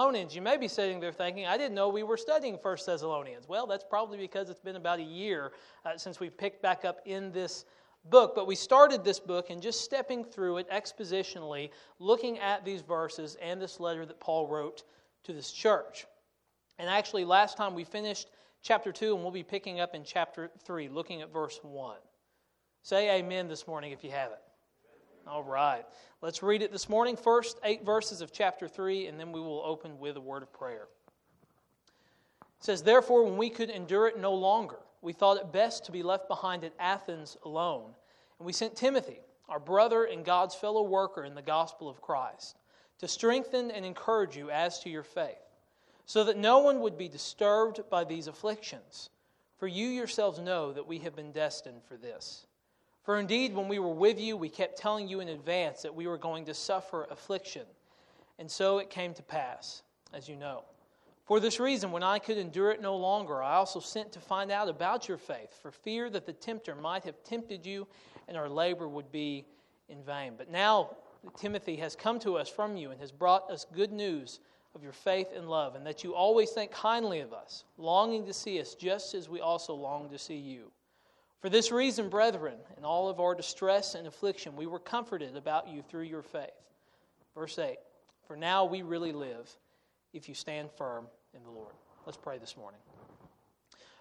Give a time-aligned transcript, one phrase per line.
[0.00, 3.48] Thessalonians, you may be sitting there thinking, I didn't know we were studying First Thessalonians.
[3.48, 5.50] Well, that's probably because it's been about a year
[5.84, 7.64] uh, since we picked back up in this
[8.04, 8.32] book.
[8.36, 13.36] But we started this book and just stepping through it expositionally, looking at these verses
[13.42, 14.84] and this letter that Paul wrote
[15.24, 16.06] to this church.
[16.78, 18.28] And actually, last time we finished
[18.62, 21.96] chapter 2, and we'll be picking up in chapter 3, looking at verse 1.
[22.84, 24.38] Say amen this morning if you have it.
[25.26, 25.84] All right.
[26.22, 27.16] Let's read it this morning.
[27.16, 30.52] First, eight verses of chapter 3, and then we will open with a word of
[30.52, 30.88] prayer.
[32.40, 35.92] It says, Therefore, when we could endure it no longer, we thought it best to
[35.92, 37.92] be left behind at Athens alone.
[38.38, 42.56] And we sent Timothy, our brother and God's fellow worker in the gospel of Christ,
[42.98, 45.38] to strengthen and encourage you as to your faith,
[46.04, 49.10] so that no one would be disturbed by these afflictions.
[49.58, 52.47] For you yourselves know that we have been destined for this.
[53.08, 56.06] For indeed, when we were with you, we kept telling you in advance that we
[56.06, 57.62] were going to suffer affliction.
[58.38, 60.64] And so it came to pass, as you know.
[61.24, 64.50] For this reason, when I could endure it no longer, I also sent to find
[64.50, 67.86] out about your faith, for fear that the tempter might have tempted you
[68.28, 69.46] and our labor would be
[69.88, 70.34] in vain.
[70.36, 70.94] But now
[71.34, 74.40] Timothy has come to us from you and has brought us good news
[74.74, 78.34] of your faith and love, and that you always think kindly of us, longing to
[78.34, 80.70] see us just as we also long to see you.
[81.40, 85.68] For this reason, brethren, in all of our distress and affliction, we were comforted about
[85.68, 86.50] you through your faith.
[87.34, 87.76] Verse 8
[88.26, 89.48] For now we really live
[90.12, 91.74] if you stand firm in the Lord.
[92.06, 92.80] Let's pray this morning.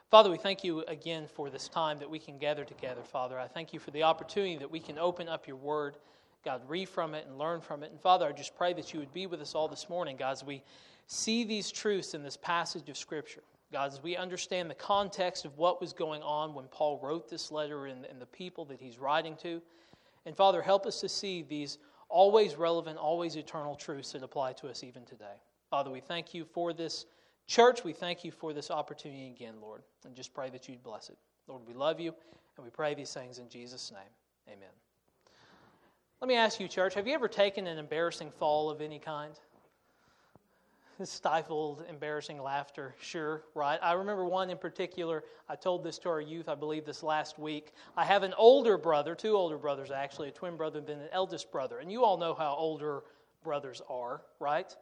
[0.09, 3.37] Father, we thank you again for this time that we can gather together, Father.
[3.37, 5.97] I thank you for the opportunity that we can open up your word,
[6.45, 7.91] God, read from it and learn from it.
[7.91, 10.31] And Father, I just pray that you would be with us all this morning, God,
[10.31, 10.63] as we
[11.07, 13.43] see these truths in this passage of Scripture.
[13.71, 17.51] God, as we understand the context of what was going on when Paul wrote this
[17.51, 19.61] letter and, and the people that he's writing to.
[20.25, 21.77] And Father, help us to see these
[22.09, 25.41] always relevant, always eternal truths that apply to us even today.
[25.69, 27.05] Father, we thank you for this
[27.45, 27.83] church.
[27.83, 29.81] We thank you for this opportunity again, Lord.
[30.05, 31.17] And just pray that you'd bless it.
[31.47, 32.13] Lord, we love you,
[32.55, 34.53] and we pray these things in Jesus' name.
[34.53, 34.69] Amen.
[36.21, 39.33] Let me ask you, church, have you ever taken an embarrassing fall of any kind?
[41.05, 42.95] Stifled, embarrassing laughter.
[42.99, 43.79] Sure, right?
[43.81, 45.23] I remember one in particular.
[45.47, 47.73] I told this to our youth, I believe, this last week.
[47.95, 51.09] I have an older brother, two older brothers actually, a twin brother and then an
[51.11, 51.79] eldest brother.
[51.79, 53.03] And you all know how older
[53.43, 54.75] brothers are, right?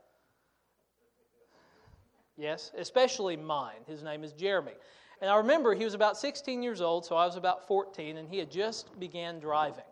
[2.38, 3.82] Yes, especially mine.
[3.88, 4.74] His name is Jeremy.
[5.22, 8.30] And I remember he was about 16 years old, so I was about 14, and
[8.30, 9.84] he had just began driving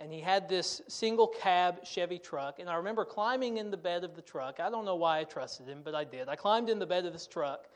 [0.00, 2.58] and he had this single cab Chevy truck.
[2.58, 4.58] And I remember climbing in the bed of the truck.
[4.58, 6.26] I don't know why I trusted him, but I did.
[6.26, 7.66] I climbed in the bed of this truck,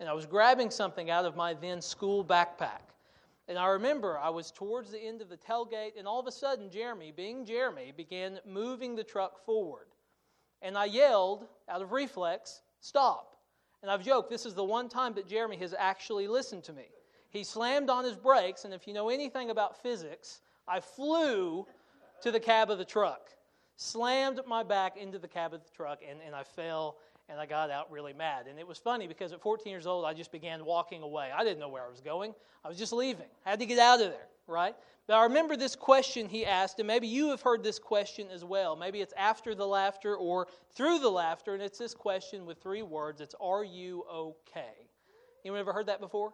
[0.00, 2.80] and I was grabbing something out of my then school backpack.
[3.48, 6.32] And I remember I was towards the end of the tailgate, and all of a
[6.32, 9.88] sudden, Jeremy, being Jeremy, began moving the truck forward.
[10.62, 13.36] And I yelled out of reflex, Stop.
[13.82, 16.86] And I've joked, this is the one time that Jeremy has actually listened to me.
[17.28, 21.66] He slammed on his brakes, and if you know anything about physics, I flew
[22.22, 23.30] to the cab of the truck,
[23.76, 26.96] slammed my back into the cab of the truck, and, and I fell
[27.28, 28.46] and I got out really mad.
[28.48, 31.30] And it was funny because at 14 years old, I just began walking away.
[31.34, 33.26] I didn't know where I was going, I was just leaving.
[33.46, 34.74] I had to get out of there, right?
[35.06, 38.44] But I remember this question he asked, and maybe you have heard this question as
[38.44, 38.74] well.
[38.74, 42.82] Maybe it's after the laughter or through the laughter, and it's this question with three
[42.82, 43.20] words.
[43.20, 44.88] It's, Are you okay?
[45.44, 46.32] Anyone ever heard that before?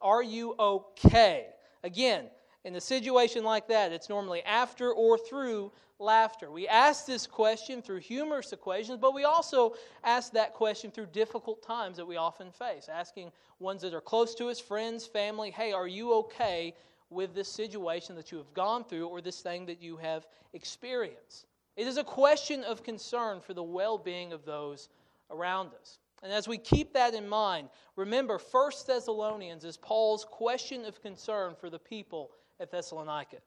[0.00, 1.48] Are you okay?
[1.84, 2.26] Again,
[2.68, 6.50] in a situation like that, it's normally after or through laughter.
[6.50, 9.74] We ask this question through humorous equations, but we also
[10.04, 14.34] ask that question through difficult times that we often face, asking ones that are close
[14.34, 16.74] to us, friends, family, hey, are you okay
[17.08, 21.46] with this situation that you have gone through or this thing that you have experienced?
[21.74, 24.90] It is a question of concern for the well being of those
[25.30, 26.00] around us.
[26.22, 31.54] And as we keep that in mind, remember 1 Thessalonians is Paul's question of concern
[31.58, 33.38] for the people at Thessalonica.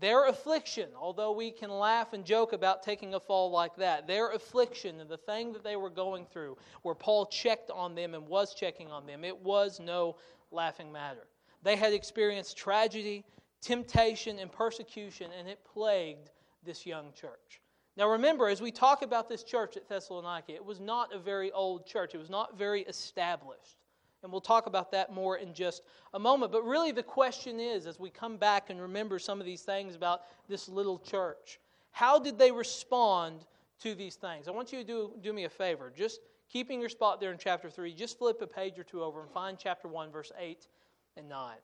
[0.00, 4.30] Their affliction, although we can laugh and joke about taking a fall like that, their
[4.30, 8.26] affliction and the thing that they were going through, where Paul checked on them and
[8.26, 10.16] was checking on them, it was no
[10.50, 11.26] laughing matter.
[11.62, 13.24] They had experienced tragedy,
[13.60, 16.30] temptation, and persecution, and it plagued
[16.64, 17.60] this young church.
[17.96, 21.52] Now, remember, as we talk about this church at Thessalonica, it was not a very
[21.52, 23.81] old church, it was not very established.
[24.22, 25.82] And we'll talk about that more in just
[26.14, 26.52] a moment.
[26.52, 29.96] But really, the question is as we come back and remember some of these things
[29.96, 31.58] about this little church,
[31.90, 33.40] how did they respond
[33.80, 34.46] to these things?
[34.46, 35.92] I want you to do, do me a favor.
[35.94, 39.22] Just keeping your spot there in chapter 3, just flip a page or two over
[39.22, 40.68] and find chapter 1, verse 8
[41.16, 41.56] and 9.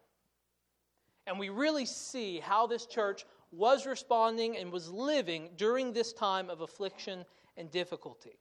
[1.27, 6.51] And we really see how this church was responding and was living during this time
[6.51, 7.25] of affliction
[7.57, 8.39] and difficulty.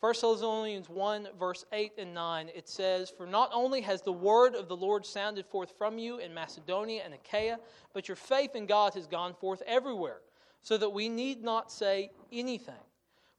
[0.00, 4.54] 1 Thessalonians 1, verse 8 and 9, it says, For not only has the word
[4.54, 7.58] of the Lord sounded forth from you in Macedonia and Achaia,
[7.92, 10.20] but your faith in God has gone forth everywhere,
[10.62, 12.74] so that we need not say anything.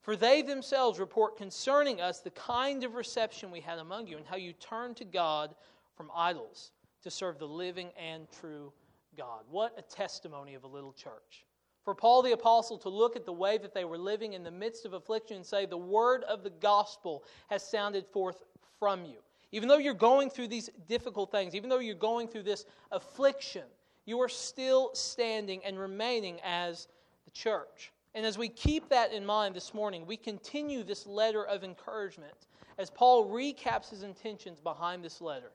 [0.02, 4.26] For they themselves report concerning us the kind of reception we had among you, and
[4.26, 5.54] how you turned to God
[5.96, 6.72] from idols
[7.02, 8.70] to serve the living and true
[9.16, 9.44] God.
[9.50, 11.46] What a testimony of a little church.
[11.84, 14.50] For Paul the Apostle to look at the way that they were living in the
[14.50, 18.42] midst of affliction and say, The word of the gospel has sounded forth
[18.78, 19.18] from you.
[19.52, 23.64] Even though you're going through these difficult things, even though you're going through this affliction,
[24.04, 26.86] you are still standing and remaining as
[27.24, 27.92] the church.
[28.14, 32.46] And as we keep that in mind this morning, we continue this letter of encouragement
[32.78, 35.52] as Paul recaps his intentions behind this letter.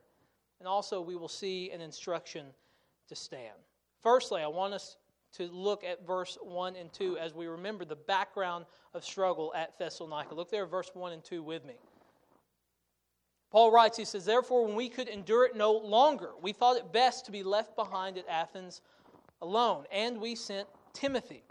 [0.58, 2.46] And also, we will see an instruction
[3.08, 3.56] to stand.
[4.02, 4.96] Firstly, I want us
[5.36, 9.78] to look at verse 1 and 2 as we remember the background of struggle at
[9.78, 10.34] Thessalonica.
[10.34, 11.74] Look there verse 1 and 2 with me.
[13.50, 16.92] Paul writes, he says, Therefore, when we could endure it no longer, we thought it
[16.92, 18.82] best to be left behind at Athens
[19.40, 19.84] alone.
[19.92, 21.44] And we sent Timothy,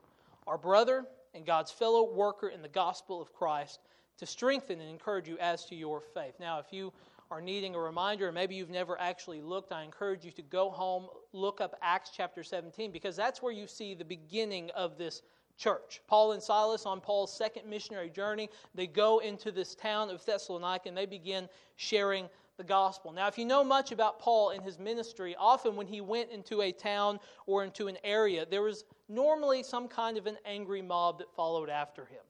[0.46, 3.80] our brother and God's fellow worker in the gospel of Christ,
[4.18, 6.36] to strengthen and encourage you as to your faith.
[6.40, 6.94] Now, if you
[7.32, 10.70] are needing a reminder, and maybe you've never actually looked, I encourage you to go
[10.70, 15.22] home, look up Acts chapter 17, because that's where you see the beginning of this
[15.58, 16.02] church.
[16.08, 20.90] Paul and Silas, on Paul's second missionary journey, they go into this town of Thessalonica
[20.90, 23.12] and they begin sharing the gospel.
[23.12, 26.62] Now, if you know much about Paul and his ministry, often when he went into
[26.62, 31.20] a town or into an area, there was normally some kind of an angry mob
[31.20, 32.22] that followed after him.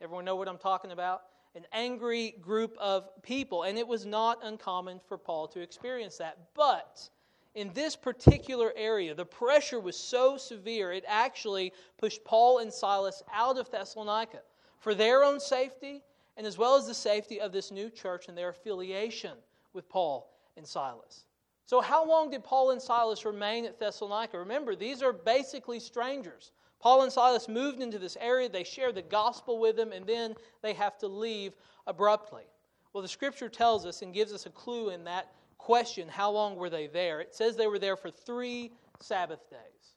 [0.00, 1.22] Everyone know what I'm talking about?
[1.54, 6.38] An angry group of people, and it was not uncommon for Paul to experience that.
[6.54, 7.08] But
[7.54, 13.22] in this particular area, the pressure was so severe, it actually pushed Paul and Silas
[13.32, 14.42] out of Thessalonica
[14.78, 16.02] for their own safety
[16.36, 19.36] and as well as the safety of this new church and their affiliation
[19.72, 21.26] with Paul and Silas.
[21.66, 24.38] So, how long did Paul and Silas remain at Thessalonica?
[24.38, 26.52] Remember, these are basically strangers.
[26.80, 30.34] Paul and Silas moved into this area, they share the gospel with them, and then
[30.62, 31.52] they have to leave
[31.86, 32.44] abruptly.
[32.92, 36.56] Well, the scripture tells us and gives us a clue in that question how long
[36.56, 37.20] were they there?
[37.20, 39.94] It says they were there for three Sabbath days.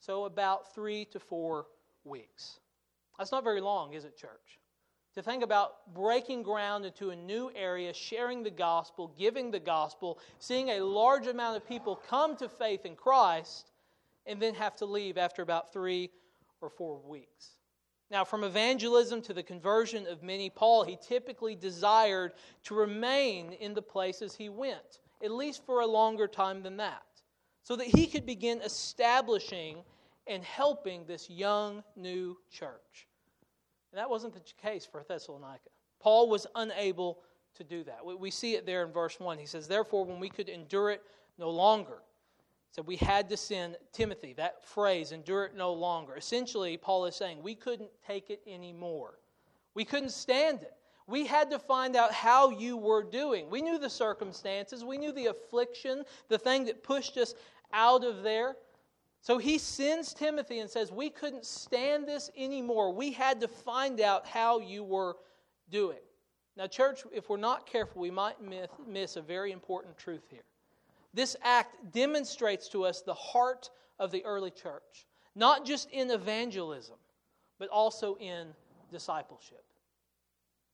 [0.00, 1.66] So, about three to four
[2.04, 2.60] weeks.
[3.18, 4.58] That's not very long, is it, church?
[5.14, 10.18] To think about breaking ground into a new area, sharing the gospel, giving the gospel,
[10.38, 13.70] seeing a large amount of people come to faith in Christ,
[14.26, 16.10] and then have to leave after about three
[16.60, 17.56] or four weeks.
[18.10, 22.32] Now, from evangelism to the conversion of many, Paul, he typically desired
[22.64, 27.02] to remain in the places he went, at least for a longer time than that,
[27.62, 29.78] so that he could begin establishing
[30.28, 33.08] and helping this young new church.
[33.92, 35.70] And that wasn't the case for Thessalonica.
[36.00, 37.18] Paul was unable
[37.54, 38.04] to do that.
[38.04, 39.38] We see it there in verse 1.
[39.38, 41.02] He says, Therefore, when we could endure it
[41.38, 42.02] no longer,
[42.76, 44.34] so we had to send Timothy.
[44.34, 46.14] That phrase, endure it no longer.
[46.14, 49.18] Essentially, Paul is saying we couldn't take it anymore.
[49.72, 50.74] We couldn't stand it.
[51.06, 53.48] We had to find out how you were doing.
[53.48, 57.34] We knew the circumstances, we knew the affliction, the thing that pushed us
[57.72, 58.56] out of there.
[59.22, 62.92] So he sends Timothy and says, We couldn't stand this anymore.
[62.92, 65.16] We had to find out how you were
[65.70, 66.00] doing.
[66.58, 68.36] Now, church, if we're not careful, we might
[68.86, 70.44] miss a very important truth here.
[71.16, 76.96] This act demonstrates to us the heart of the early church, not just in evangelism,
[77.58, 78.48] but also in
[78.90, 79.64] discipleship.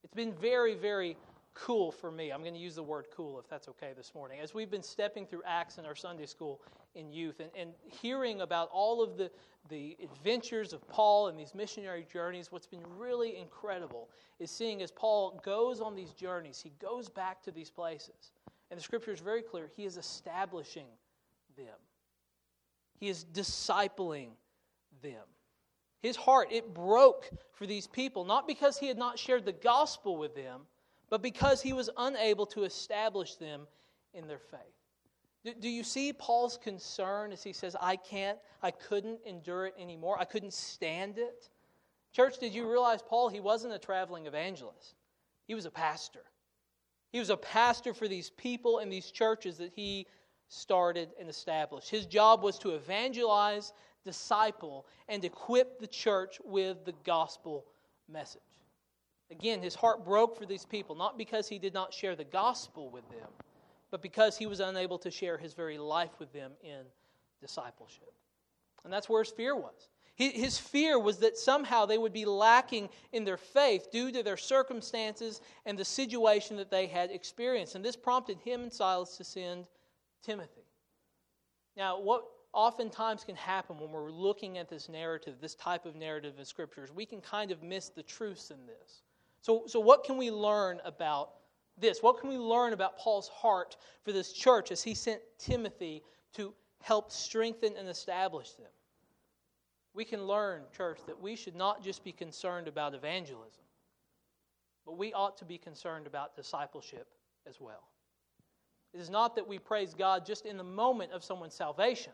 [0.03, 1.15] It's been very, very
[1.53, 2.33] cool for me.
[2.33, 4.41] I'm going to use the word cool if that's okay this morning.
[4.41, 6.59] As we've been stepping through Acts in our Sunday school
[6.93, 7.71] in youth and, and
[8.01, 9.31] hearing about all of the,
[9.69, 14.09] the adventures of Paul and these missionary journeys, what's been really incredible
[14.39, 18.33] is seeing as Paul goes on these journeys, he goes back to these places.
[18.73, 19.69] And the scripture is very clear.
[19.77, 20.87] He is establishing
[21.55, 21.77] them,
[22.99, 24.29] he is discipling
[25.03, 25.21] them.
[26.01, 30.17] His heart, it broke for these people, not because he had not shared the gospel
[30.17, 30.61] with them,
[31.11, 33.67] but because he was unable to establish them
[34.15, 34.59] in their faith.
[35.45, 39.75] Do, do you see Paul's concern as he says, I can't, I couldn't endure it
[39.79, 41.47] anymore, I couldn't stand it?
[42.11, 44.95] Church, did you realize Paul, he wasn't a traveling evangelist,
[45.45, 46.23] he was a pastor.
[47.13, 50.07] He was a pastor for these people and these churches that he
[50.49, 51.89] started and established.
[51.89, 53.71] His job was to evangelize,
[54.03, 57.65] disciple, and equip the church with the gospel
[58.11, 58.41] message.
[59.29, 62.89] Again, his heart broke for these people, not because he did not share the gospel
[62.89, 63.29] with them,
[63.91, 66.81] but because he was unable to share his very life with them in
[67.39, 68.11] discipleship.
[68.83, 69.87] And that's where his fear was.
[70.15, 74.37] His fear was that somehow they would be lacking in their faith due to their
[74.37, 77.73] circumstances and the situation that they had experienced.
[77.73, 79.69] And this prompted him and Silas to send
[80.21, 80.67] Timothy.
[81.75, 86.35] Now, what oftentimes can happen when we're looking at this narrative, this type of narrative
[86.37, 89.01] in scriptures, we can kind of miss the truths in this.
[89.41, 91.31] So, so what can we learn about
[91.75, 92.03] this?
[92.03, 96.03] What can we learn about Paul's heart for this church as he sent Timothy
[96.35, 98.69] to help strengthen and establish them?
[99.93, 103.63] We can learn, church, that we should not just be concerned about evangelism,
[104.85, 107.07] but we ought to be concerned about discipleship
[107.47, 107.83] as well.
[108.93, 112.13] It is not that we praise God just in the moment of someone's salvation,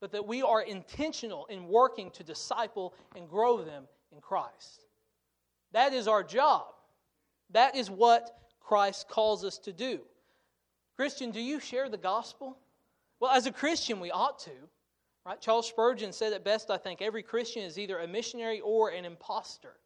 [0.00, 4.86] but that we are intentional in working to disciple and grow them in Christ.
[5.72, 6.66] That is our job.
[7.50, 10.00] That is what Christ calls us to do.
[10.96, 12.56] Christian, do you share the gospel?
[13.20, 14.50] Well, as a Christian, we ought to.
[15.26, 15.40] Right?
[15.40, 19.04] Charles Spurgeon said it best, I think every Christian is either a missionary or an
[19.04, 19.76] impostor.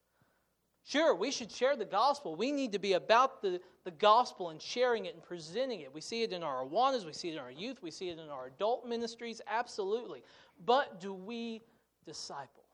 [0.87, 2.37] Sure, we should share the gospel.
[2.37, 5.93] We need to be about the, the gospel and sharing it and presenting it.
[5.93, 8.19] We see it in our Awanas, we see it in our youth, we see it
[8.19, 10.23] in our adult ministries, absolutely.
[10.67, 11.62] But do we
[12.05, 12.64] disciple?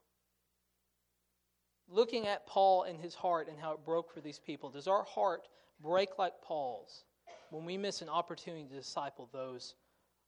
[1.88, 5.04] Looking at Paul and his heart and how it broke for these people, does our
[5.04, 5.48] heart
[5.80, 7.04] break like Paul's
[7.50, 9.76] when we miss an opportunity to disciple those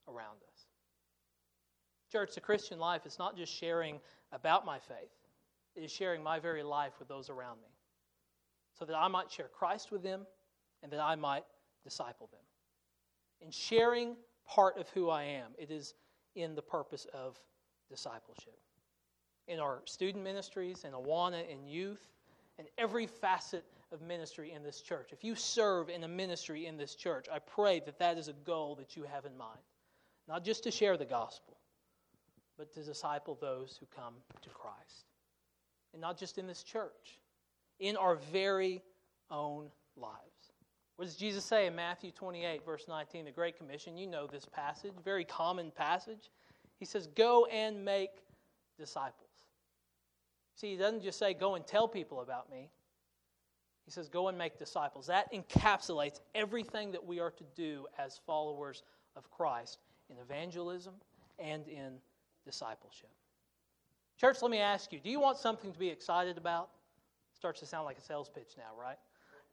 [0.08, 0.51] around us?
[2.12, 3.98] Church, the Christian life is not just sharing
[4.32, 5.10] about my faith,
[5.74, 7.68] it is sharing my very life with those around me
[8.78, 10.26] so that I might share Christ with them
[10.82, 11.44] and that I might
[11.84, 12.40] disciple them.
[13.40, 14.16] In sharing
[14.46, 15.94] part of who I am, it is
[16.34, 17.40] in the purpose of
[17.88, 18.58] discipleship.
[19.48, 22.08] In our student ministries, in Awana, in youth,
[22.58, 25.10] and every facet of ministry in this church.
[25.12, 28.32] If you serve in a ministry in this church, I pray that that is a
[28.32, 29.60] goal that you have in mind.
[30.28, 31.56] Not just to share the gospel,
[32.62, 35.06] but to disciple those who come to Christ.
[35.92, 37.18] And not just in this church,
[37.80, 38.84] in our very
[39.32, 40.52] own lives.
[40.94, 43.96] What does Jesus say in Matthew 28, verse 19, the Great Commission?
[43.96, 46.30] You know this passage, very common passage.
[46.78, 48.10] He says, Go and make
[48.78, 49.30] disciples.
[50.54, 52.70] See, he doesn't just say, Go and tell people about me.
[53.86, 55.08] He says, Go and make disciples.
[55.08, 58.84] That encapsulates everything that we are to do as followers
[59.16, 60.94] of Christ in evangelism
[61.40, 61.94] and in
[62.44, 63.10] discipleship.
[64.20, 66.68] Church, let me ask you do you want something to be excited about?
[67.32, 68.98] It starts to sound like a sales pitch now, right?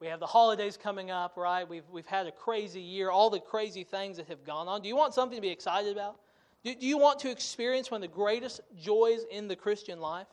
[0.00, 1.68] We have the holidays coming up, right?
[1.68, 4.80] We've, we've had a crazy year, all the crazy things that have gone on.
[4.80, 6.16] Do you want something to be excited about?
[6.64, 10.26] Do, do you want to experience one of the greatest joys in the Christian life?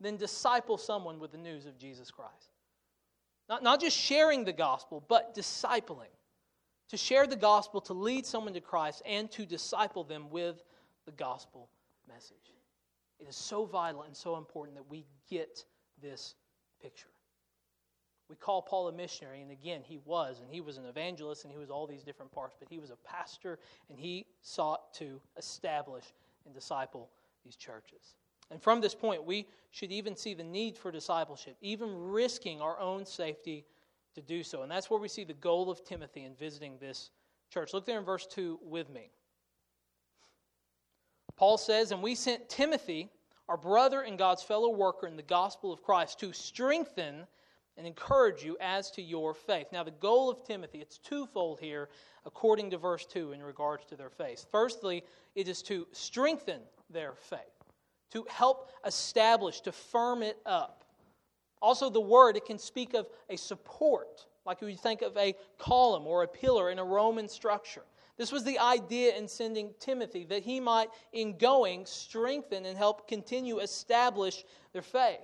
[0.00, 2.52] Then disciple someone with the news of Jesus Christ.
[3.48, 6.12] Not, not just sharing the gospel, but discipling.
[6.88, 10.62] To share the gospel, to lead someone to Christ, and to disciple them with
[11.04, 11.68] the gospel
[12.08, 12.52] message.
[13.18, 15.64] It is so vital and so important that we get
[16.00, 16.34] this
[16.80, 17.08] picture.
[18.28, 21.52] We call Paul a missionary, and again, he was, and he was an evangelist, and
[21.52, 23.58] he was all these different parts, but he was a pastor,
[23.90, 26.04] and he sought to establish
[26.46, 27.10] and disciple
[27.44, 28.16] these churches.
[28.50, 32.78] And from this point, we should even see the need for discipleship, even risking our
[32.78, 33.64] own safety
[34.14, 34.62] to do so.
[34.62, 37.10] And that's where we see the goal of Timothy in visiting this
[37.50, 37.72] church.
[37.72, 39.10] Look there in verse 2 with me.
[41.36, 43.08] Paul says, And we sent Timothy,
[43.48, 47.26] our brother and God's fellow worker in the gospel of Christ, to strengthen
[47.76, 49.68] and encourage you as to your faith.
[49.72, 51.88] Now, the goal of Timothy, it's twofold here,
[52.26, 54.46] according to verse 2, in regards to their faith.
[54.50, 56.60] Firstly, it is to strengthen
[56.90, 57.40] their faith,
[58.10, 60.84] to help establish, to firm it up.
[61.62, 66.06] Also, the word, it can speak of a support, like we think of a column
[66.06, 67.84] or a pillar in a Roman structure.
[68.18, 73.08] This was the idea in sending Timothy, that he might, in going, strengthen and help
[73.08, 75.18] continue establish their faith.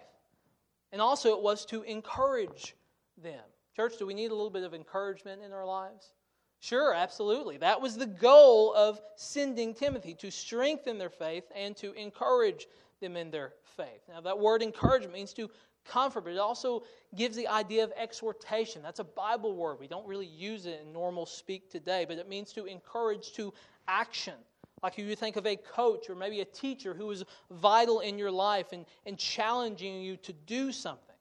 [0.90, 2.75] And also, it was to encourage
[3.23, 3.45] them.
[3.76, 6.12] Church, do we need a little bit of encouragement in our lives?
[6.61, 7.59] Sure, absolutely.
[7.59, 12.66] That was the goal of sending Timothy, to strengthen their faith and to encourage
[13.00, 14.02] them in their faith.
[14.09, 15.50] Now, that word encouragement means to
[15.88, 16.83] comfort, but it also
[17.16, 18.83] gives the idea of exhortation.
[18.83, 19.78] That's a Bible word.
[19.80, 23.52] We don't really use it in normal speak today, but it means to encourage to
[23.88, 24.35] action.
[24.83, 28.30] Like you think of a coach or maybe a teacher who is vital in your
[28.30, 31.16] life and, and challenging you to do something.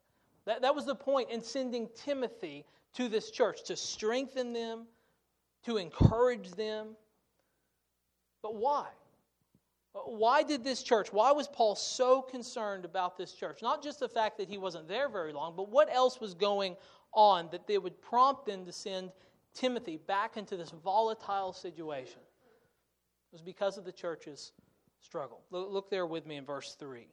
[0.46, 4.86] That, that was the point in sending Timothy to this church to strengthen them,
[5.66, 6.90] to encourage them.
[8.42, 8.88] But why?
[10.06, 13.62] Why did this church, why was Paul so concerned about this church?
[13.62, 16.76] Not just the fact that he wasn't there very long, but what else was going
[17.14, 19.12] on that they would prompt them to send
[19.54, 22.20] Timothy back into this volatile situation?
[22.20, 24.52] It was because of the church's
[25.00, 25.42] struggle.
[25.52, 27.02] Look there with me in verse 3.
[27.02, 27.08] He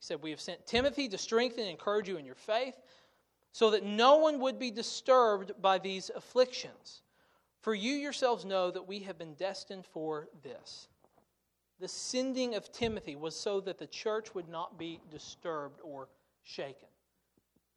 [0.00, 2.74] said, We have sent Timothy to strengthen and encourage you in your faith,
[3.52, 7.02] so that no one would be disturbed by these afflictions.
[7.60, 10.88] For you yourselves know that we have been destined for this.
[11.78, 16.08] The sending of Timothy was so that the church would not be disturbed or
[16.42, 16.88] shaken.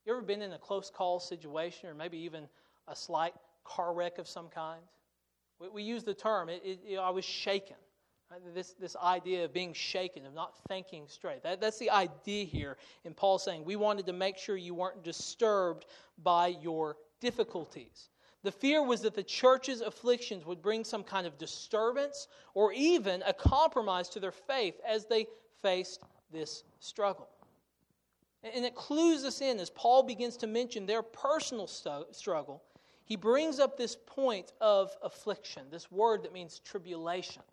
[0.05, 2.47] You ever been in a close call situation or maybe even
[2.87, 4.81] a slight car wreck of some kind?
[5.59, 7.77] We, we use the term, it, it, I was shaken.
[8.31, 11.43] Uh, this, this idea of being shaken, of not thinking straight.
[11.43, 15.03] That, that's the idea here in Paul saying we wanted to make sure you weren't
[15.03, 15.85] disturbed
[16.21, 18.09] by your difficulties.
[18.43, 23.23] The fear was that the church's afflictions would bring some kind of disturbance or even
[23.25, 25.27] a compromise to their faith as they
[25.61, 27.29] faced this struggle.
[28.43, 32.61] And it clues us in as Paul begins to mention their personal struggle.
[33.05, 37.43] He brings up this point of affliction, this word that means tribulation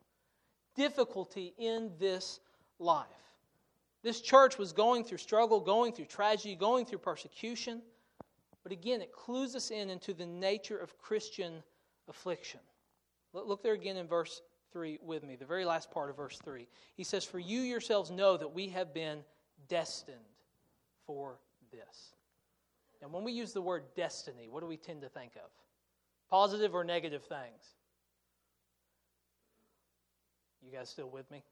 [0.77, 2.41] difficulty in this
[2.79, 3.07] life.
[4.03, 7.83] This church was going through struggle, going through tragedy, going through persecution.
[8.63, 11.63] But again, it clues us in into the nature of Christian
[12.09, 12.61] affliction.
[13.33, 16.67] Look there again in verse 3 with me, the very last part of verse 3.
[16.95, 19.21] He says, For you yourselves know that we have been
[19.69, 20.19] destined
[21.07, 21.39] for
[21.71, 22.15] this.
[23.03, 25.51] And when we use the word destiny, what do we tend to think of?
[26.29, 27.75] Positive or negative things?
[30.63, 31.43] You guys still with me?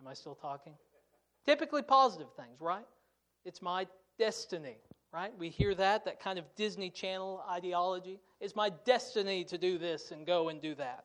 [0.00, 0.74] Am I still talking?
[1.46, 2.84] Typically positive things, right?
[3.44, 3.86] It's my
[4.18, 4.76] destiny,
[5.12, 5.32] right?
[5.38, 8.20] We hear that, that kind of Disney Channel ideology.
[8.40, 11.04] It's my destiny to do this and go and do that.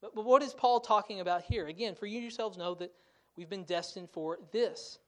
[0.00, 1.66] But, but what is Paul talking about here?
[1.66, 2.92] Again, for you yourselves know that
[3.36, 4.98] we've been destined for this.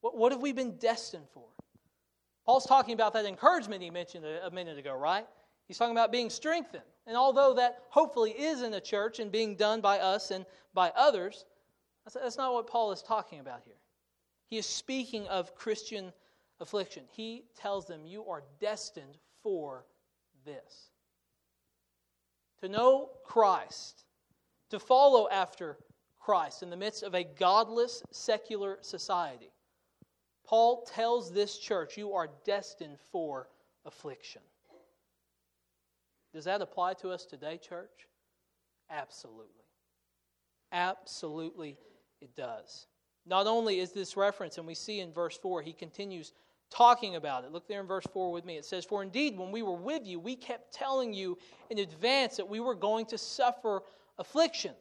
[0.00, 1.46] What, what have we been destined for?
[2.44, 5.26] Paul's talking about that encouragement he mentioned a, a minute ago, right?
[5.66, 6.84] He's talking about being strengthened.
[7.08, 10.92] And although that hopefully is in a church and being done by us and by
[10.96, 11.44] others,
[12.14, 13.74] that's not what Paul is talking about here.
[14.48, 16.12] He is speaking of Christian
[16.60, 17.04] affliction.
[17.10, 19.86] He tells them, You are destined for
[20.44, 20.90] this.
[22.60, 24.04] To know Christ,
[24.70, 25.78] to follow after
[26.18, 29.50] Christ in the midst of a godless, secular society.
[30.46, 33.48] Paul tells this church, You are destined for
[33.84, 34.42] affliction.
[36.32, 38.08] Does that apply to us today, church?
[38.90, 39.64] Absolutely.
[40.72, 41.78] Absolutely,
[42.20, 42.86] it does.
[43.24, 46.32] Not only is this reference, and we see in verse 4, he continues
[46.70, 47.52] talking about it.
[47.52, 48.56] Look there in verse 4 with me.
[48.56, 51.38] It says, For indeed, when we were with you, we kept telling you
[51.70, 53.82] in advance that we were going to suffer
[54.18, 54.72] affliction.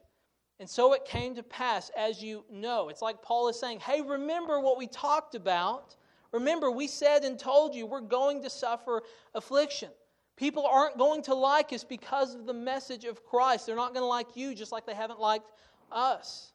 [0.59, 2.89] And so it came to pass, as you know.
[2.89, 5.95] It's like Paul is saying, Hey, remember what we talked about.
[6.31, 9.89] Remember, we said and told you we're going to suffer affliction.
[10.35, 13.65] People aren't going to like us because of the message of Christ.
[13.65, 15.49] They're not going to like you just like they haven't liked
[15.91, 16.51] us.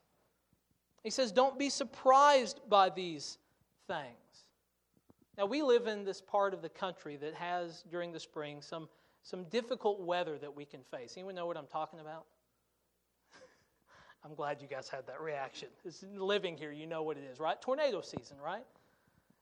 [1.03, 3.39] He says, Don't be surprised by these
[3.87, 4.20] things.
[5.41, 8.91] Now, we live in this part of the country that has, during the spring, some,
[9.23, 11.15] some difficult weather that we can face.
[11.17, 12.27] Anyone know what I'm talking about?
[14.23, 15.69] I'm glad you guys had that reaction.
[15.83, 17.59] It's living here, you know what it is, right?
[17.59, 18.67] Tornado season, right?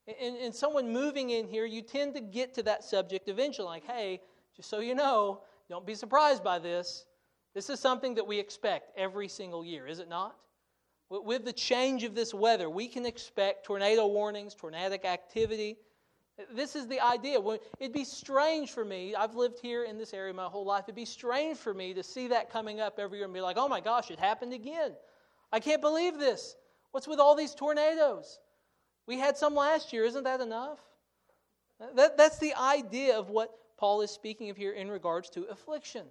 [0.06, 3.84] and, and someone moving in here, you tend to get to that subject eventually, like,
[3.84, 4.20] hey,
[4.54, 7.06] just so you know, don't be surprised by this.
[7.54, 10.36] This is something that we expect every single year, is it not?
[11.10, 15.76] With the change of this weather, we can expect tornado warnings, tornadic activity.
[16.54, 17.38] This is the idea.
[17.80, 20.94] It'd be strange for me, I've lived here in this area my whole life, it'd
[20.94, 23.68] be strange for me to see that coming up every year and be like, oh
[23.68, 24.92] my gosh, it happened again.
[25.52, 26.56] I can't believe this.
[26.92, 28.38] What's with all these tornadoes?
[29.06, 30.04] We had some last year.
[30.04, 30.78] Isn't that enough?
[31.94, 36.04] That, that's the idea of what Paul is speaking of here in regards to affliction.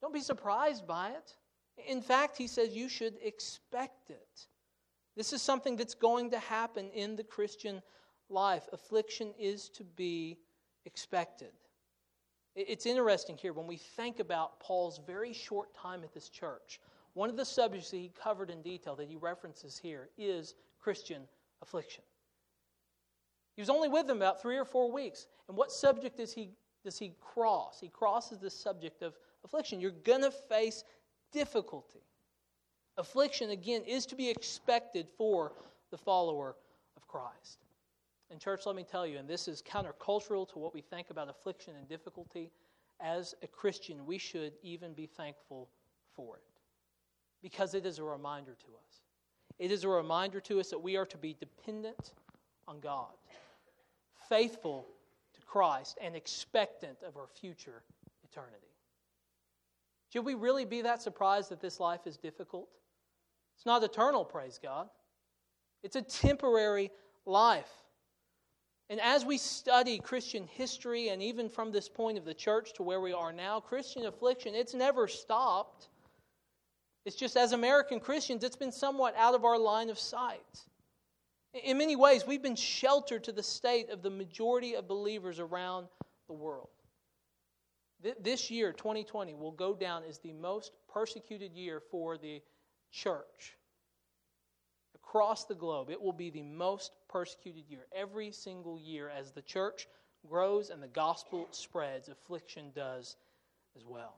[0.00, 1.34] Don't be surprised by it.
[1.86, 4.46] In fact, he says you should expect it.
[5.16, 7.82] This is something that's going to happen in the Christian
[8.30, 8.68] life.
[8.72, 10.38] Affliction is to be
[10.86, 11.52] expected.
[12.56, 16.80] It's interesting here when we think about Paul's very short time at this church.
[17.14, 21.22] One of the subjects that he covered in detail that he references here is Christian
[21.62, 22.02] affliction.
[23.56, 25.26] He was only with them about three or four weeks.
[25.48, 26.50] And what subject does he,
[26.84, 27.78] does he cross?
[27.80, 29.14] He crosses the subject of
[29.44, 29.80] affliction.
[29.80, 30.84] You're going to face
[31.32, 32.00] difficulty.
[32.96, 35.52] Affliction, again, is to be expected for
[35.90, 36.56] the follower
[36.96, 37.58] of Christ.
[38.30, 41.28] And, church, let me tell you, and this is countercultural to what we think about
[41.28, 42.50] affliction and difficulty.
[43.00, 45.68] As a Christian, we should even be thankful
[46.14, 46.42] for it
[47.42, 49.00] because it is a reminder to us.
[49.58, 52.12] It is a reminder to us that we are to be dependent
[52.68, 53.14] on God
[54.30, 54.86] faithful
[55.34, 57.82] to Christ and expectant of our future
[58.24, 58.68] eternity.
[60.10, 62.68] Should we really be that surprised that this life is difficult?
[63.56, 64.88] It's not eternal, praise God.
[65.82, 66.90] It's a temporary
[67.26, 67.70] life.
[68.90, 72.82] And as we study Christian history, and even from this point of the church to
[72.82, 75.86] where we are now, Christian affliction, it's never stopped.
[77.04, 80.64] It's just as American Christians, it's been somewhat out of our line of sight.
[81.54, 85.86] In many ways, we've been sheltered to the state of the majority of believers around
[86.26, 86.68] the world.
[88.20, 92.42] This year, 2020, will go down as the most persecuted year for the
[92.90, 93.56] church.
[95.10, 97.86] Across the globe, it will be the most persecuted year.
[97.92, 99.88] Every single year, as the church
[100.28, 103.16] grows and the gospel spreads, affliction does
[103.76, 104.14] as well.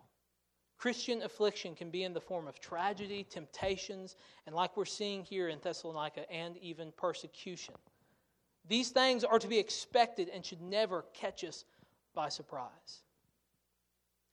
[0.76, 5.48] Christian affliction can be in the form of tragedy, temptations, and like we're seeing here
[5.48, 7.74] in Thessalonica, and even persecution.
[8.68, 11.64] These things are to be expected and should never catch us
[12.14, 13.00] by surprise.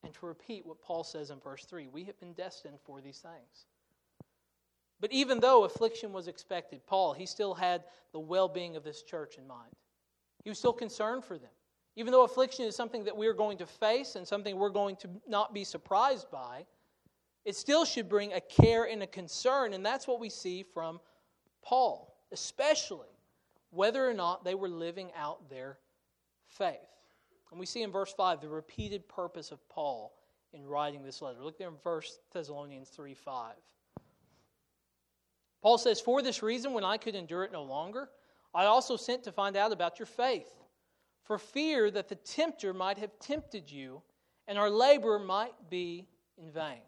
[0.04, 3.20] And to repeat what Paul says in verse 3, we have been destined for these
[3.20, 3.64] things.
[5.00, 9.02] But even though affliction was expected, Paul, he still had the well being of this
[9.02, 9.72] church in mind.
[10.44, 11.50] He was still concerned for them.
[11.96, 15.08] Even though affliction is something that we're going to face and something we're going to
[15.26, 16.64] not be surprised by,
[17.44, 19.72] it still should bring a care and a concern.
[19.72, 21.00] And that's what we see from
[21.62, 23.08] Paul, especially
[23.70, 25.78] whether or not they were living out their
[26.46, 26.76] faith.
[27.50, 30.12] And we see in verse 5 the repeated purpose of Paul
[30.52, 31.42] in writing this letter.
[31.42, 33.54] Look there in 1 Thessalonians 3 5.
[35.62, 38.08] Paul says, For this reason, when I could endure it no longer,
[38.54, 40.50] I also sent to find out about your faith,
[41.24, 44.02] for fear that the tempter might have tempted you,
[44.48, 46.82] and our labor might be in vain.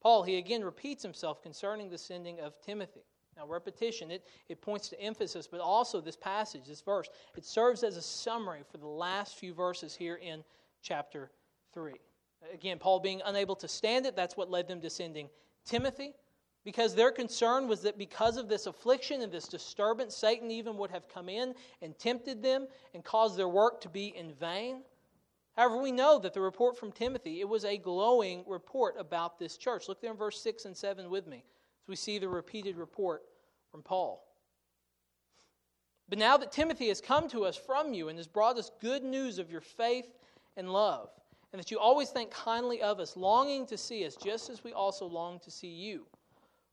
[0.00, 3.04] Paul, he again repeats himself concerning the sending of Timothy.
[3.36, 7.82] Now, repetition, it, it points to emphasis, but also this passage, this verse, it serves
[7.82, 10.42] as a summary for the last few verses here in
[10.82, 11.30] chapter
[11.72, 11.94] 3.
[12.52, 15.28] Again, Paul being unable to stand it, that's what led them to sending
[15.64, 16.14] Timothy,
[16.64, 20.90] because their concern was that because of this affliction and this disturbance, Satan even would
[20.90, 24.82] have come in and tempted them and caused their work to be in vain.
[25.56, 29.56] However, we know that the report from Timothy, it was a glowing report about this
[29.56, 29.88] church.
[29.88, 31.44] Look there in verse 6 and 7 with me
[31.82, 33.22] as we see the repeated report
[33.70, 34.26] from Paul.
[36.08, 39.04] But now that Timothy has come to us from you and has brought us good
[39.04, 40.12] news of your faith
[40.56, 41.08] and love,
[41.52, 44.72] and that you always think kindly of us, longing to see us just as we
[44.72, 46.06] also long to see you.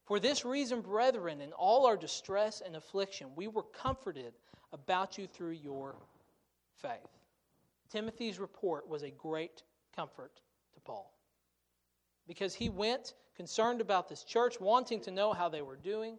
[0.08, 4.34] For this reason, brethren, in all our distress and affliction, we were comforted
[4.72, 5.96] about you through your
[6.76, 7.20] faith.
[7.92, 10.32] Timothy's report was a great comfort
[10.74, 11.14] to Paul
[12.26, 16.18] because he went concerned about this church, wanting to know how they were doing.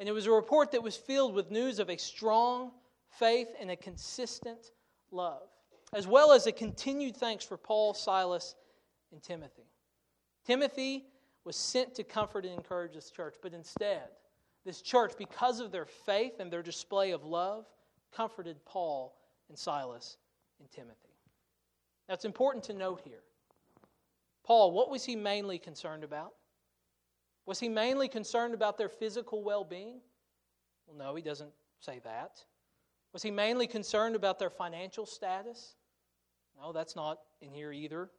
[0.00, 2.72] And it was a report that was filled with news of a strong
[3.08, 4.72] faith and a consistent
[5.12, 5.48] love,
[5.92, 8.56] as well as a continued thanks for Paul, Silas,
[9.12, 9.68] and Timothy.
[10.44, 11.04] Timothy
[11.44, 14.08] was sent to comfort and encourage this church, but instead,
[14.64, 17.66] this church, because of their faith and their display of love,
[18.14, 19.16] comforted Paul
[19.48, 20.18] and Silas
[20.60, 21.16] and Timothy.
[22.08, 23.22] Now, it's important to note here
[24.44, 26.32] Paul, what was he mainly concerned about?
[27.46, 30.00] Was he mainly concerned about their physical well being?
[30.86, 32.44] Well, no, he doesn't say that.
[33.12, 35.74] Was he mainly concerned about their financial status?
[36.60, 38.10] No, that's not in here either.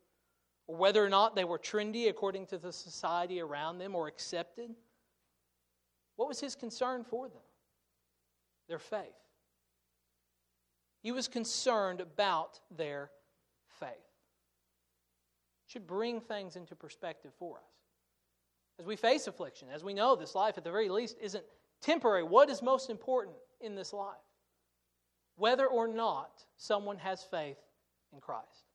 [0.65, 4.71] Whether or not they were trendy according to the society around them or accepted.
[6.15, 7.41] What was his concern for them?
[8.69, 9.01] Their faith.
[11.01, 13.11] He was concerned about their
[13.79, 13.89] faith.
[15.65, 17.73] should bring things into perspective for us
[18.79, 21.43] as we face affliction, as we know this life at the very least isn't
[21.81, 24.15] temporary, what is most important in this life?
[25.35, 27.57] Whether or not someone has faith
[28.11, 28.72] in Christ.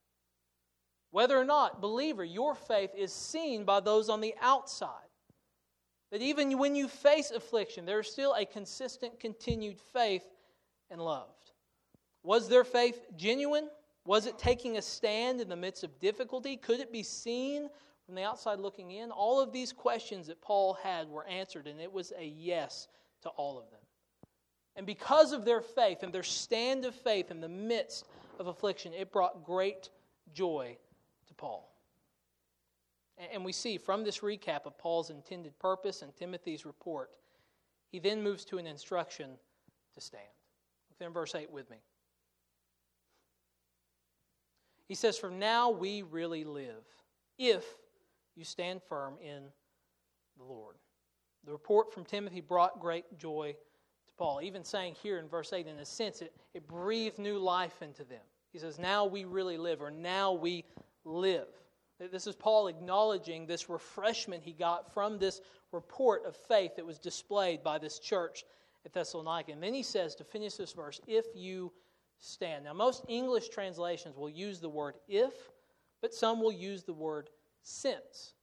[1.10, 4.90] Whether or not, believer, your faith is seen by those on the outside.
[6.10, 10.24] That even when you face affliction, there is still a consistent, continued faith
[10.90, 11.28] and love.
[12.22, 13.68] Was their faith genuine?
[14.06, 16.56] Was it taking a stand in the midst of difficulty?
[16.56, 17.68] Could it be seen
[18.08, 21.78] from the outside looking in, all of these questions that Paul had were answered, and
[21.78, 22.88] it was a yes
[23.20, 23.80] to all of them.
[24.76, 28.06] And because of their faith and their stand of faith in the midst
[28.38, 29.90] of affliction, it brought great
[30.32, 30.78] joy
[31.38, 31.72] Paul.
[33.32, 37.10] And we see from this recap of Paul's intended purpose and Timothy's report,
[37.90, 39.30] he then moves to an instruction
[39.94, 40.22] to stand.
[40.90, 41.78] Look in verse 8 with me.
[44.86, 46.84] He says, From now we really live,
[47.38, 47.64] if
[48.36, 49.44] you stand firm in
[50.36, 50.76] the Lord.
[51.44, 54.40] The report from Timothy brought great joy to Paul.
[54.42, 58.04] Even saying here in verse 8, in a sense, it, it breathed new life into
[58.04, 58.22] them.
[58.52, 60.64] He says, Now we really live, or now we
[61.08, 61.48] live.
[62.12, 65.40] This is Paul acknowledging this refreshment he got from this
[65.72, 68.44] report of faith that was displayed by this church
[68.84, 69.52] at Thessalonica.
[69.52, 71.72] And then he says to finish this verse, if you
[72.18, 72.64] stand.
[72.64, 75.32] Now, most English translations will use the word if,
[76.00, 77.30] but some will use the word
[77.62, 78.34] since.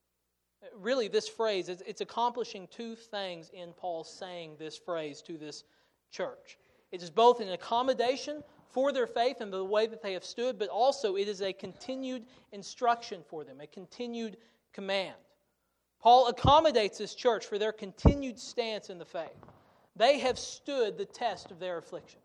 [0.76, 5.64] Really, this phrase, it's accomplishing two things in Paul saying this phrase to this
[6.12, 6.58] church.
[6.92, 8.44] It is both an accommodation
[8.76, 11.54] for their faith and the way that they have stood, but also it is a
[11.54, 14.36] continued instruction for them, a continued
[14.74, 15.16] command.
[16.02, 19.32] Paul accommodates this church for their continued stance in the faith.
[19.96, 22.20] They have stood the test of their affliction.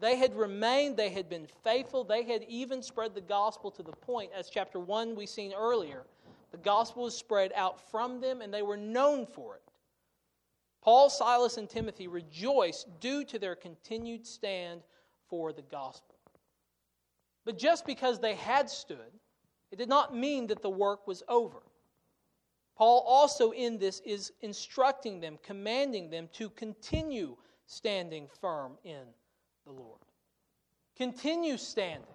[0.00, 3.92] They had remained, they had been faithful, they had even spread the gospel to the
[3.92, 6.04] point, as chapter 1 we seen earlier,
[6.52, 9.62] the gospel was spread out from them and they were known for it.
[10.80, 14.80] Paul, Silas, and Timothy rejoiced due to their continued stand
[15.30, 16.16] for the gospel.
[17.46, 18.98] But just because they had stood,
[19.72, 21.62] it did not mean that the work was over.
[22.76, 29.02] Paul also in this is instructing them, commanding them to continue standing firm in
[29.64, 30.00] the Lord.
[30.96, 32.06] Continue standing.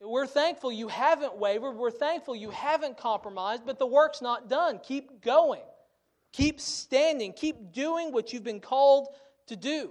[0.00, 1.72] We're thankful you haven't wavered.
[1.72, 4.80] We're thankful you haven't compromised, but the work's not done.
[4.82, 5.62] Keep going.
[6.32, 7.34] Keep standing.
[7.34, 9.08] Keep doing what you've been called
[9.48, 9.90] to do.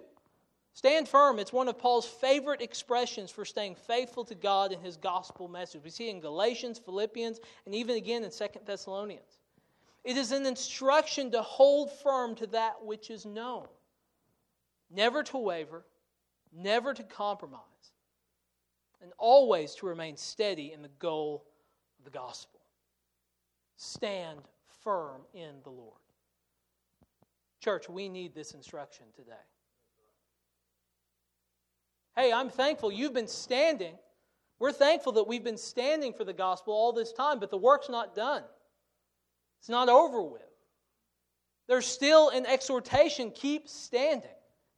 [0.73, 1.39] Stand firm.
[1.39, 5.83] It's one of Paul's favorite expressions for staying faithful to God and his gospel message.
[5.83, 9.39] We see in Galatians, Philippians, and even again in Second Thessalonians.
[10.03, 13.67] It is an instruction to hold firm to that which is known,
[14.89, 15.83] never to waver,
[16.53, 17.61] never to compromise,
[19.01, 21.45] and always to remain steady in the goal
[21.97, 22.61] of the gospel.
[23.75, 24.39] Stand
[24.83, 25.99] firm in the Lord.
[27.59, 29.33] Church, we need this instruction today.
[32.19, 33.93] Hey, I'm thankful you've been standing.
[34.59, 37.87] We're thankful that we've been standing for the gospel all this time, but the work's
[37.87, 38.43] not done.
[39.61, 40.41] It's not over with.
[41.69, 44.29] There's still an exhortation keep standing,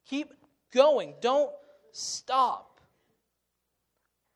[0.06, 0.32] keep
[0.72, 1.50] going, don't
[1.94, 2.80] stop.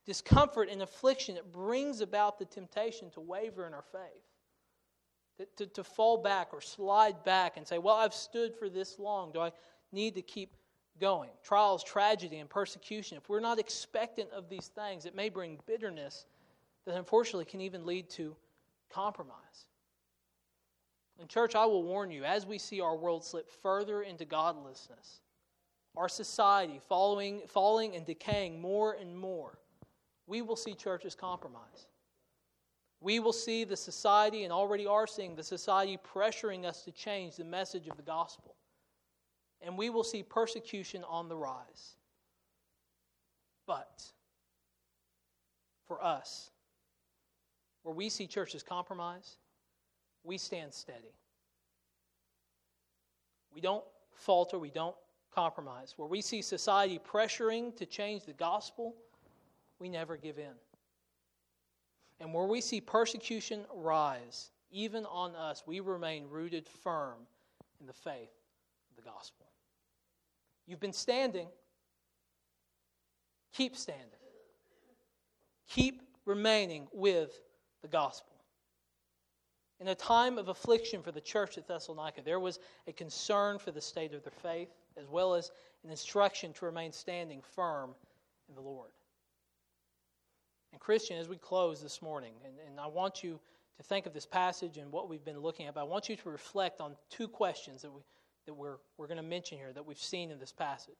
[0.04, 5.84] Discomfort and affliction, it brings about the temptation to waver in our faith, to, to
[5.84, 9.30] fall back or slide back and say, Well, I've stood for this long.
[9.30, 9.52] Do I
[9.92, 10.56] need to keep
[11.00, 11.30] going?
[11.42, 13.16] Trials, tragedy, and persecution.
[13.16, 16.26] If we're not expectant of these things, it may bring bitterness
[16.84, 18.36] that unfortunately can even lead to
[18.90, 19.66] compromise.
[21.18, 25.20] And, church, I will warn you as we see our world slip further into godlessness,
[25.96, 29.58] our society following, falling and decaying more and more,
[30.26, 31.86] we will see churches compromise.
[33.00, 37.36] We will see the society, and already are seeing the society pressuring us to change
[37.36, 38.54] the message of the gospel.
[39.62, 41.96] And we will see persecution on the rise.
[43.66, 44.04] But
[45.86, 46.50] for us,
[47.82, 49.36] where we see churches compromise,
[50.24, 51.14] we stand steady.
[53.54, 54.96] We don't falter, we don't
[55.34, 55.94] compromise.
[55.96, 58.94] Where we see society pressuring to change the gospel,
[59.78, 60.54] we never give in.
[62.20, 67.18] And where we see persecution rise, even on us, we remain rooted firm
[67.80, 68.32] in the faith
[68.90, 69.45] of the gospel.
[70.66, 71.48] You've been standing.
[73.52, 74.06] Keep standing.
[75.68, 77.40] Keep remaining with
[77.82, 78.32] the gospel.
[79.78, 83.70] In a time of affliction for the church at Thessalonica, there was a concern for
[83.70, 85.50] the state of their faith, as well as
[85.84, 87.94] an instruction to remain standing firm
[88.48, 88.90] in the Lord.
[90.72, 93.38] And, Christian, as we close this morning, and, and I want you
[93.76, 96.16] to think of this passage and what we've been looking at, but I want you
[96.16, 98.00] to reflect on two questions that, we,
[98.46, 100.94] that we're, we're going to mention here that we've seen in this passage.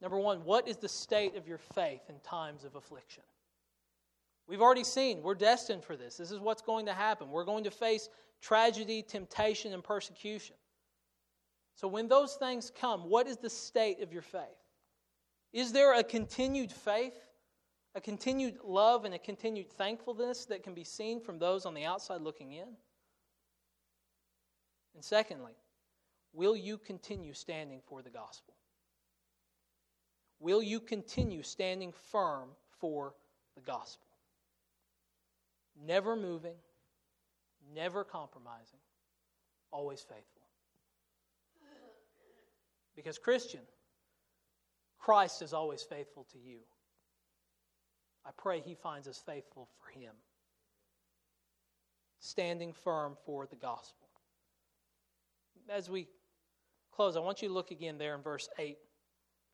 [0.00, 3.22] Number one, what is the state of your faith in times of affliction?
[4.46, 6.16] We've already seen we're destined for this.
[6.16, 7.30] This is what's going to happen.
[7.30, 8.08] We're going to face
[8.40, 10.56] tragedy, temptation, and persecution.
[11.76, 14.42] So, when those things come, what is the state of your faith?
[15.52, 17.14] Is there a continued faith,
[17.94, 21.84] a continued love, and a continued thankfulness that can be seen from those on the
[21.84, 22.68] outside looking in?
[24.94, 25.52] And secondly,
[26.32, 28.54] will you continue standing for the gospel?
[30.38, 32.48] Will you continue standing firm
[32.80, 33.14] for
[33.54, 34.06] the gospel?
[35.86, 36.56] never moving,
[37.74, 38.80] never compromising,
[39.70, 40.24] always faithful.
[42.96, 43.60] Because, Christian,
[44.98, 46.58] Christ is always faithful to you.
[48.26, 50.12] I pray he finds us faithful for him.
[52.18, 54.08] Standing firm for the gospel.
[55.70, 56.08] As we
[56.94, 58.78] close, I want you to look again there in verse 8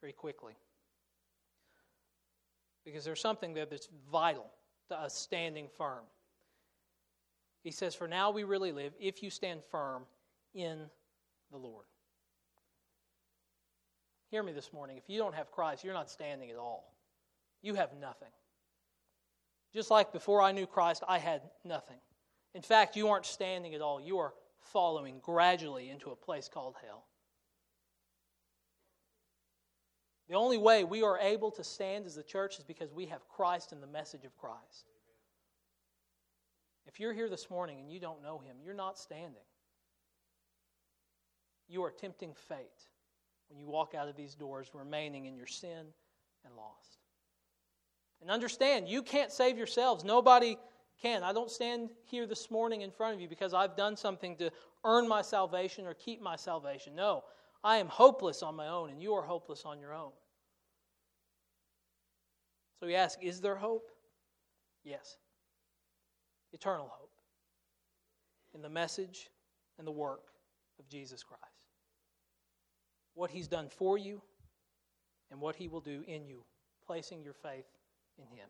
[0.01, 0.55] very quickly.
[2.85, 4.47] Because there's something there that's vital
[4.89, 6.05] to us standing firm.
[7.63, 10.05] He says, For now we really live if you stand firm
[10.55, 10.79] in
[11.51, 11.87] the Lord.
[14.31, 14.97] Hear me this morning.
[14.97, 16.95] If you don't have Christ, you're not standing at all.
[17.63, 18.29] You have nothing.
[19.73, 21.99] Just like before I knew Christ, I had nothing.
[22.55, 24.01] In fact, you aren't standing at all.
[24.01, 27.05] You are following gradually into a place called hell.
[30.29, 33.29] The only way we are able to stand as the church is because we have
[33.29, 34.91] Christ and the message of Christ.
[36.87, 39.43] If you're here this morning and you don't know Him, you're not standing.
[41.69, 42.89] You are tempting fate
[43.49, 45.87] when you walk out of these doors remaining in your sin
[46.45, 46.99] and lost.
[48.21, 50.05] And understand, you can't save yourselves.
[50.05, 50.57] Nobody
[51.01, 51.23] can.
[51.23, 54.51] I don't stand here this morning in front of you because I've done something to
[54.85, 56.95] earn my salvation or keep my salvation.
[56.95, 57.25] No,
[57.67, 60.13] I am hopeless on my own, and you are hopeless on your own.
[62.79, 63.91] So we ask, is there hope?
[64.85, 65.17] Yes.
[66.53, 67.11] Eternal hope
[68.55, 69.31] in the message
[69.79, 70.27] and the work
[70.79, 71.43] of Jesus Christ.
[73.15, 74.23] What he's done for you
[75.33, 76.45] and what he will do in you,
[76.87, 77.67] placing your faith
[78.17, 78.49] in him.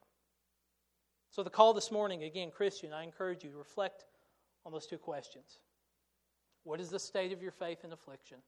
[1.30, 4.04] So, the call this morning, again, Christian, I encourage you to reflect
[4.66, 5.60] on those two questions.
[6.64, 8.42] What is the state of your faith in affliction?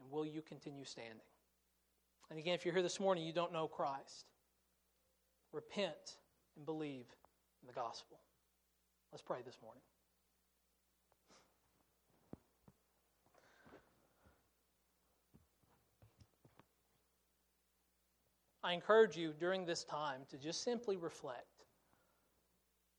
[0.00, 1.20] And will you continue standing?
[2.30, 4.26] And again, if you're here this morning, you don't know Christ,
[5.52, 6.16] repent
[6.56, 7.06] and believe
[7.60, 8.18] in the gospel.
[9.12, 9.82] Let's pray this morning.
[18.62, 21.64] I encourage you during this time to just simply reflect.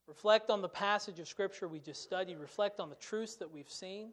[0.08, 3.70] Reflect on the passage of Scripture we just studied, reflect on the truths that we've
[3.70, 4.12] seen,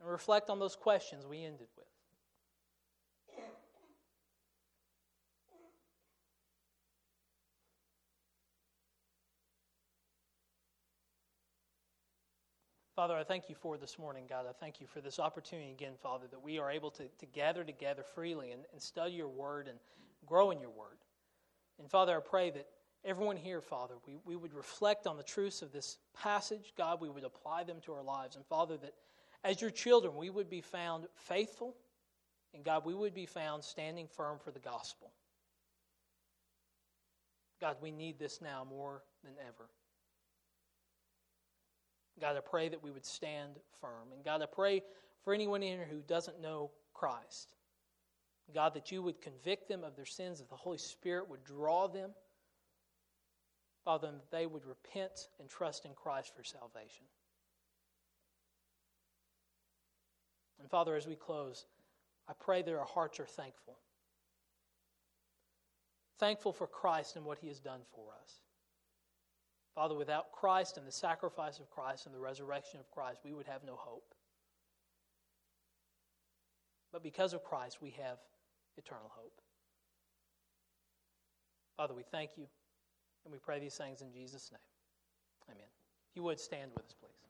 [0.00, 1.86] and reflect on those questions we ended with.
[12.98, 14.44] Father, I thank you for this morning, God.
[14.48, 17.62] I thank you for this opportunity again, Father, that we are able to, to gather
[17.62, 19.78] together freely and, and study your word and
[20.26, 20.98] grow in your word.
[21.78, 22.66] And Father, I pray that
[23.04, 26.72] everyone here, Father, we, we would reflect on the truths of this passage.
[26.76, 28.34] God, we would apply them to our lives.
[28.34, 28.94] And Father, that
[29.44, 31.74] as your children, we would be found faithful.
[32.54, 35.12] And God, we would be found standing firm for the gospel.
[37.60, 39.68] God, we need this now more than ever.
[42.20, 44.12] God, I pray that we would stand firm.
[44.14, 44.82] And God, I pray
[45.22, 47.54] for anyone in here who doesn't know Christ.
[48.54, 51.86] God, that you would convict them of their sins, that the Holy Spirit would draw
[51.86, 52.10] them.
[53.84, 57.04] Father, that they would repent and trust in Christ for salvation.
[60.58, 61.66] And Father, as we close,
[62.28, 63.78] I pray that our hearts are thankful.
[66.18, 68.40] Thankful for Christ and what he has done for us.
[69.74, 73.46] Father, without Christ and the sacrifice of Christ and the resurrection of Christ, we would
[73.46, 74.14] have no hope.
[76.92, 78.18] But because of Christ, we have
[78.76, 79.40] eternal hope.
[81.76, 82.46] Father, we thank you
[83.24, 85.54] and we pray these things in Jesus' name.
[85.56, 85.68] Amen.
[86.10, 87.27] If you would stand with us, please.